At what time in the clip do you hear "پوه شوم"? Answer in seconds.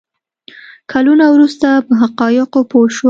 2.71-2.99